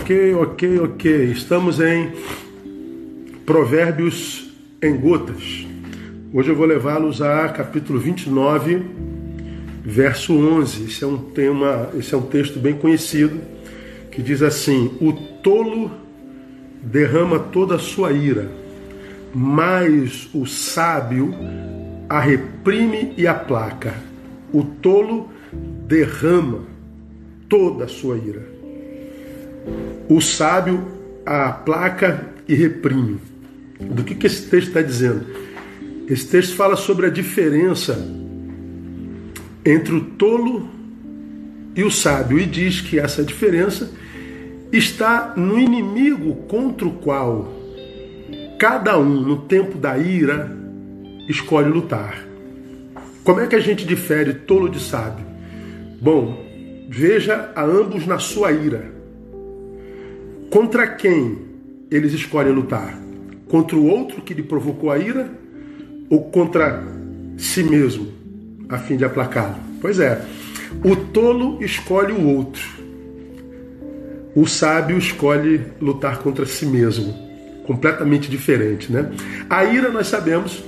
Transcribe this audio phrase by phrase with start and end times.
[0.00, 1.24] Ok, ok, ok.
[1.30, 2.10] Estamos em
[3.44, 4.50] Provérbios
[4.82, 5.66] em Gotas.
[6.32, 8.82] Hoje eu vou levá-los a capítulo 29,
[9.84, 10.84] verso 11.
[10.84, 13.40] Esse é um tema, esse é um texto bem conhecido
[14.10, 15.90] que diz assim: O tolo
[16.82, 18.50] derrama toda a sua ira,
[19.34, 21.34] mas o sábio
[22.08, 23.94] a reprime e aplaca.
[24.50, 25.28] O tolo
[25.86, 26.60] derrama
[27.48, 28.59] toda a sua ira
[30.08, 30.86] o sábio
[31.24, 33.18] aplaca e reprime.
[33.80, 35.26] Do que, que esse texto está dizendo?
[36.08, 37.96] Esse texto fala sobre a diferença
[39.64, 40.68] entre o tolo
[41.74, 43.90] e o sábio e diz que essa diferença
[44.72, 47.60] está no inimigo contra o qual
[48.58, 50.54] cada um, no tempo da ira,
[51.26, 52.22] escolhe lutar.
[53.24, 55.24] Como é que a gente difere tolo de sábio?
[55.98, 56.44] Bom,
[56.90, 58.99] veja a ambos na sua ira.
[60.50, 61.38] Contra quem
[61.88, 62.98] eles escolhem lutar?
[63.48, 65.30] Contra o outro que lhe provocou a ira
[66.10, 66.82] ou contra
[67.38, 68.08] si mesmo,
[68.68, 69.54] a fim de aplacá-lo?
[69.80, 70.20] Pois é,
[70.84, 72.62] o tolo escolhe o outro.
[74.34, 77.14] O sábio escolhe lutar contra si mesmo.
[77.64, 79.08] Completamente diferente, né?
[79.48, 80.64] A ira, nós sabemos,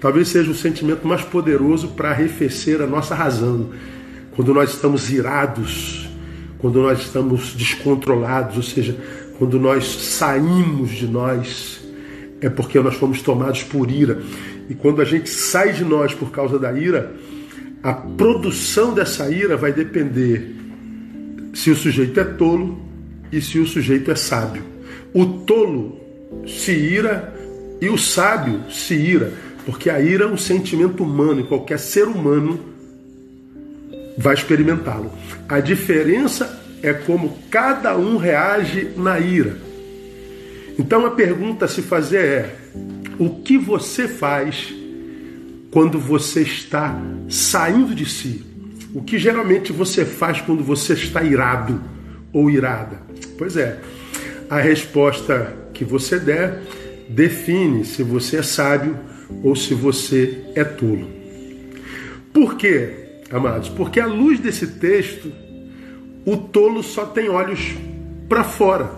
[0.00, 3.70] talvez seja o sentimento mais poderoso para arrefecer a nossa razão.
[4.36, 6.05] Quando nós estamos irados,
[6.58, 8.96] quando nós estamos descontrolados, ou seja,
[9.38, 11.80] quando nós saímos de nós,
[12.40, 14.20] é porque nós fomos tomados por ira.
[14.68, 17.14] E quando a gente sai de nós por causa da ira,
[17.82, 20.54] a produção dessa ira vai depender
[21.54, 22.80] se o sujeito é tolo
[23.30, 24.62] e se o sujeito é sábio.
[25.14, 26.00] O tolo
[26.46, 27.34] se ira
[27.80, 29.32] e o sábio se ira,
[29.64, 32.58] porque a ira é um sentimento humano e qualquer ser humano
[34.16, 35.12] vai experimentá-lo.
[35.48, 39.56] A diferença é como cada um reage na ira.
[40.78, 42.56] Então a pergunta a se fazer é:
[43.18, 44.72] o que você faz
[45.70, 48.44] quando você está saindo de si?
[48.94, 51.82] O que geralmente você faz quando você está irado
[52.32, 53.02] ou irada?
[53.36, 53.78] Pois é,
[54.48, 56.62] a resposta que você der
[57.08, 58.98] define se você é sábio
[59.42, 61.08] ou se você é tolo.
[62.32, 63.05] Por quê?
[63.30, 63.68] Amados?
[63.68, 65.32] Porque à luz desse texto,
[66.24, 67.74] o tolo só tem olhos
[68.28, 68.90] para fora.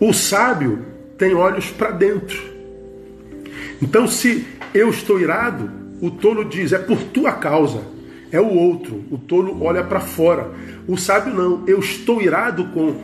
[0.00, 0.84] O sábio
[1.18, 2.38] tem olhos para dentro.
[3.82, 5.70] Então, se eu estou irado,
[6.00, 7.82] o tolo diz: é por tua causa,
[8.30, 9.04] é o outro.
[9.10, 10.50] O tolo olha para fora.
[10.86, 12.94] O sábio não, eu estou irado com.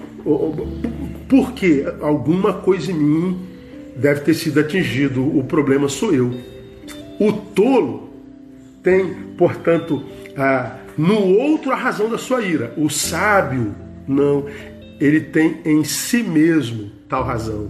[1.28, 3.38] Porque alguma coisa em mim
[3.96, 6.32] deve ter sido atingido, o problema sou eu.
[7.18, 8.05] O tolo
[8.86, 10.00] tem, portanto,
[10.96, 12.72] no outro a razão da sua ira.
[12.76, 13.74] O sábio,
[14.06, 14.46] não.
[15.00, 17.68] Ele tem em si mesmo tal razão.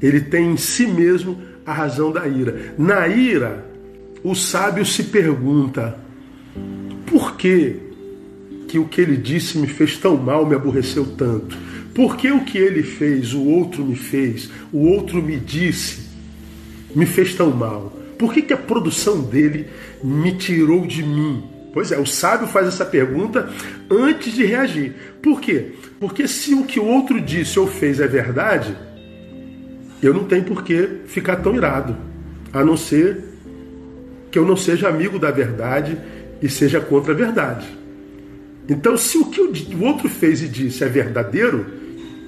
[0.00, 1.36] Ele tem em si mesmo
[1.66, 2.74] a razão da ira.
[2.78, 3.66] Na ira,
[4.22, 5.98] o sábio se pergunta:
[7.06, 7.74] por que,
[8.68, 11.58] que o que ele disse me fez tão mal, me aborreceu tanto?
[11.92, 16.08] Por que o que ele fez, o outro me fez, o outro me disse,
[16.94, 17.99] me fez tão mal?
[18.20, 19.70] Por que, que a produção dele
[20.04, 21.42] me tirou de mim?
[21.72, 23.48] Pois é, o sábio faz essa pergunta
[23.90, 24.92] antes de reagir.
[25.22, 25.72] Por quê?
[25.98, 28.76] Porque se o que o outro disse ou fez é verdade,
[30.02, 31.96] eu não tenho por que ficar tão irado,
[32.52, 33.24] a não ser
[34.30, 35.96] que eu não seja amigo da verdade
[36.42, 37.66] e seja contra a verdade.
[38.68, 41.64] Então, se o que o outro fez e disse é verdadeiro,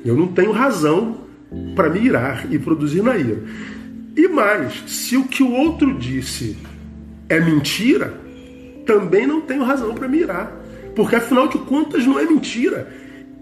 [0.06, 1.18] eu não tenho razão
[1.76, 3.42] para me irar e produzir na ira.
[4.16, 6.56] E mais, se o que o outro disse
[7.28, 8.12] é mentira,
[8.86, 10.60] também não tenho razão para mirar.
[10.94, 12.88] Porque afinal de contas não é mentira.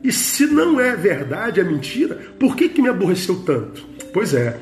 [0.03, 3.87] E se não é verdade, é mentira, por que, que me aborreceu tanto?
[4.13, 4.57] Pois é,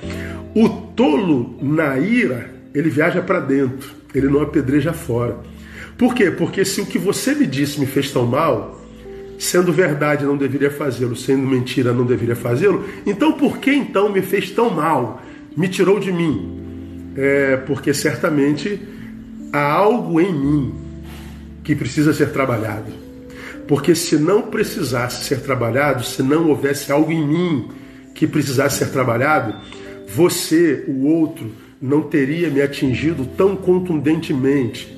[0.55, 5.39] o tolo na ira, ele viaja para dentro, ele não apedreja fora.
[5.97, 6.31] Por quê?
[6.31, 8.81] Porque se o que você me disse me fez tão mal,
[9.39, 14.23] sendo verdade não deveria fazê-lo, sendo mentira não deveria fazê-lo, então por que então me
[14.23, 15.23] fez tão mal?
[15.59, 17.13] Me tirou de mim?
[17.17, 18.81] É porque certamente
[19.53, 20.75] há algo em mim
[21.65, 22.93] que precisa ser trabalhado.
[23.67, 27.69] Porque se não precisasse ser trabalhado, se não houvesse algo em mim
[28.15, 29.53] que precisasse ser trabalhado,
[30.07, 31.51] você, o outro,
[31.83, 34.97] não teria me atingido tão contundentemente.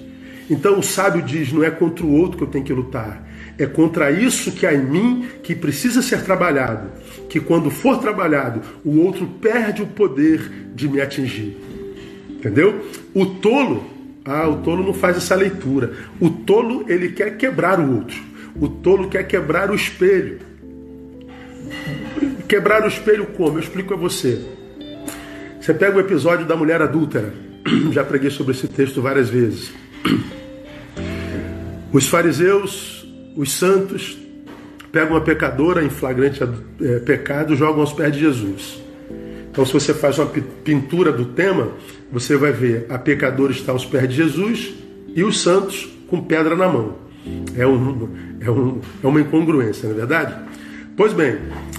[0.50, 3.24] Então o sábio diz: não é contra o outro que eu tenho que lutar,
[3.56, 6.90] é contra isso que há em mim que precisa ser trabalhado.
[7.28, 11.56] Que quando for trabalhado, o outro perde o poder de me atingir.
[12.30, 12.84] Entendeu?
[13.14, 13.84] O tolo,
[14.24, 15.92] ah, o tolo não faz essa leitura.
[16.18, 18.16] O tolo, ele quer quebrar o outro.
[18.58, 20.40] O tolo quer quebrar o espelho.
[22.48, 23.58] Quebrar o espelho como?
[23.58, 24.44] Eu explico a você.
[25.60, 27.32] Você pega o episódio da mulher adúltera.
[27.92, 29.70] Já preguei sobre esse texto várias vezes.
[31.92, 33.06] Os fariseus,
[33.36, 34.16] os santos,
[34.92, 36.40] pegam uma pecadora em flagrante
[36.80, 38.80] é, pecado e jogam aos pés de Jesus.
[39.50, 41.70] Então, se você faz uma pintura do tema,
[42.12, 44.74] você vai ver a pecadora está aos pés de Jesus
[45.14, 46.96] e os santos com pedra na mão.
[47.56, 48.08] É, um,
[48.40, 50.34] é, um, é uma incongruência, não é verdade?
[50.96, 51.38] Pois bem,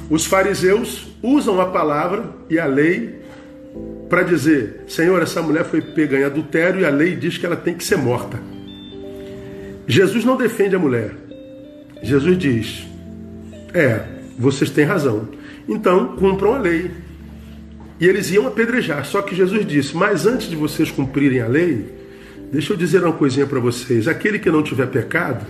[0.09, 3.21] os fariseus usam a palavra e a lei
[4.09, 7.55] para dizer: Senhor, essa mulher foi pega em adultério e a lei diz que ela
[7.55, 8.39] tem que ser morta.
[9.91, 11.11] Jesus não defende a mulher.
[12.01, 12.87] Jesus diz:
[13.73, 14.01] É,
[14.39, 15.27] vocês têm razão.
[15.67, 16.89] Então, cumpram a lei.
[17.99, 19.05] E eles iam apedrejar.
[19.05, 21.85] Só que Jesus disse: Mas antes de vocês cumprirem a lei,
[22.53, 25.45] deixa eu dizer uma coisinha para vocês: aquele que não tiver pecado,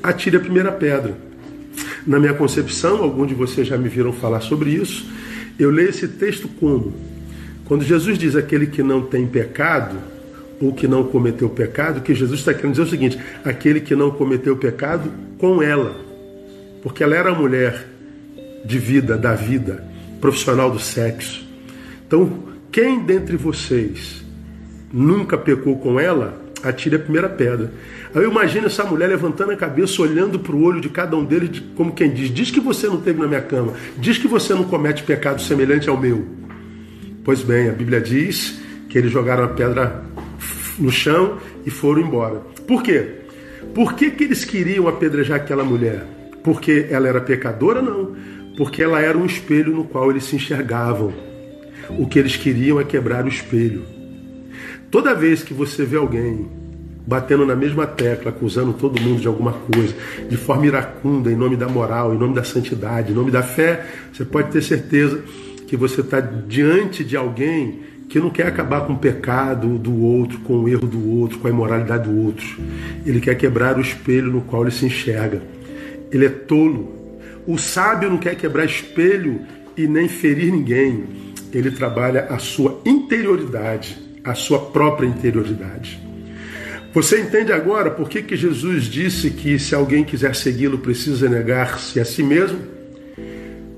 [0.00, 1.16] atire a primeira pedra.
[2.06, 5.10] Na minha concepção, alguns de vocês já me viram falar sobre isso.
[5.58, 6.94] Eu leio esse texto como?
[7.64, 9.98] Quando Jesus diz aquele que não tem pecado,
[10.62, 14.12] ou que não cometeu pecado, que Jesus está querendo dizer o seguinte: aquele que não
[14.12, 15.96] cometeu pecado com ela.
[16.82, 17.88] Porque ela era a mulher
[18.64, 19.84] de vida, da vida,
[20.20, 21.44] profissional do sexo.
[22.06, 24.24] Então, quem dentre vocês
[24.92, 27.72] nunca pecou com ela, atire a primeira pedra.
[28.14, 31.60] Eu imagino essa mulher levantando a cabeça, olhando para o olho de cada um deles,
[31.74, 34.64] como quem diz: Diz que você não teve na minha cama, diz que você não
[34.64, 36.24] comete pecado semelhante ao meu.
[37.24, 40.04] Pois bem, a Bíblia diz que eles jogaram a pedra
[40.78, 42.40] no chão e foram embora.
[42.66, 43.22] Por quê?
[43.74, 46.04] Por que, que eles queriam apedrejar aquela mulher?
[46.42, 47.80] Porque ela era pecadora?
[47.80, 48.14] Não.
[48.56, 51.12] Porque ela era um espelho no qual eles se enxergavam.
[51.98, 53.82] O que eles queriam é quebrar o espelho.
[54.90, 56.48] Toda vez que você vê alguém
[57.06, 59.94] batendo na mesma tecla, acusando todo mundo de alguma coisa,
[60.28, 63.86] de forma iracunda, em nome da moral, em nome da santidade, em nome da fé,
[64.12, 65.22] você pode ter certeza
[65.66, 67.80] que você está diante de alguém
[68.12, 71.46] que não quer acabar com o pecado do outro, com o erro do outro, com
[71.46, 72.46] a imoralidade do outro.
[73.06, 75.40] Ele quer quebrar o espelho no qual ele se enxerga.
[76.10, 76.92] Ele é tolo.
[77.46, 79.40] O sábio não quer quebrar espelho
[79.74, 81.04] e nem ferir ninguém.
[81.54, 85.98] Ele trabalha a sua interioridade, a sua própria interioridade.
[86.92, 91.98] Você entende agora por que, que Jesus disse que se alguém quiser segui-lo precisa negar-se
[91.98, 92.58] a si mesmo?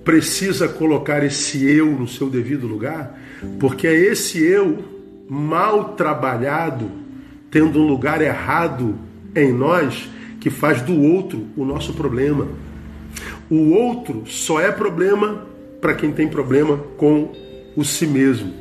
[0.04, 3.18] Precisa colocar esse eu no seu devido lugar?
[3.58, 4.84] Porque é esse eu
[5.28, 6.90] mal trabalhado,
[7.50, 8.98] tendo um lugar errado
[9.34, 10.08] em nós,
[10.40, 12.46] que faz do outro o nosso problema.
[13.48, 15.46] O outro só é problema
[15.80, 17.32] para quem tem problema com
[17.74, 18.52] o si mesmo.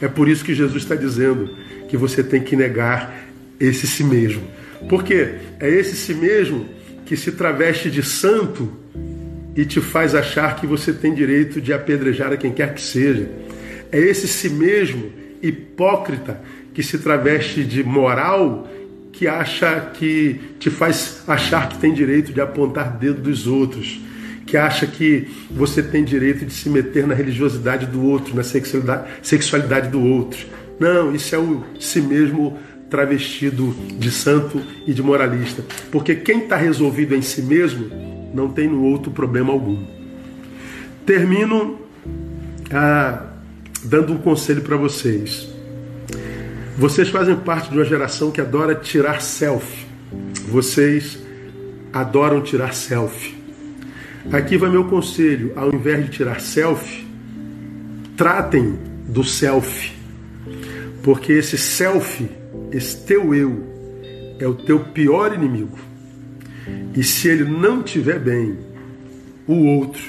[0.00, 1.50] É por isso que Jesus está dizendo
[1.88, 3.26] que você tem que negar
[3.60, 4.42] esse si mesmo.
[4.88, 6.66] Porque é esse si mesmo
[7.06, 8.72] que se traveste de santo
[9.56, 13.28] e te faz achar que você tem direito de apedrejar a quem quer que seja.
[13.92, 15.12] É esse si mesmo
[15.42, 16.40] hipócrita
[16.72, 18.68] que se traveste de moral
[19.12, 24.00] que acha que te faz achar que tem direito de apontar dedo dos outros,
[24.44, 29.08] que acha que você tem direito de se meter na religiosidade do outro, na sexualidade,
[29.22, 30.44] sexualidade do outro.
[30.80, 32.58] Não, isso é o si mesmo
[32.90, 35.64] travestido de santo e de moralista.
[35.92, 39.82] Porque quem está resolvido em si mesmo não tem no outro problema algum.
[41.06, 41.78] Termino
[42.70, 43.26] ah,
[43.84, 45.48] dando um conselho para vocês.
[46.76, 49.86] Vocês fazem parte de uma geração que adora tirar selfie.
[50.48, 51.18] Vocês
[51.92, 53.34] adoram tirar selfie.
[54.32, 57.06] Aqui vai meu conselho: ao invés de tirar selfie,
[58.16, 59.92] tratem do selfie.
[61.02, 62.28] Porque esse selfie
[62.74, 63.62] esse teu eu
[64.40, 65.78] é o teu pior inimigo.
[66.94, 68.56] E se ele não estiver bem,
[69.46, 70.02] o outro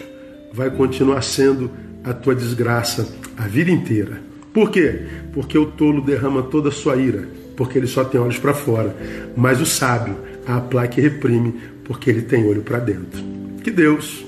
[0.53, 1.69] vai continuar sendo
[2.03, 3.07] a tua desgraça
[3.37, 4.21] a vida inteira.
[4.53, 5.01] Por quê?
[5.33, 8.95] Porque o tolo derrama toda a sua ira, porque ele só tem olhos para fora.
[9.35, 13.21] Mas o sábio aplaca e reprime, porque ele tem olho para dentro.
[13.63, 14.23] Que Deus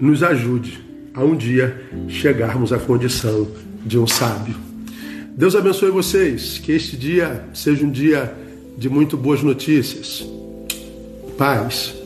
[0.00, 0.80] nos ajude
[1.12, 3.46] a um dia chegarmos à condição
[3.84, 4.54] de um sábio.
[5.36, 6.58] Deus abençoe vocês.
[6.58, 8.34] Que este dia seja um dia
[8.78, 10.26] de muito boas notícias.
[11.40, 11.99] Paz.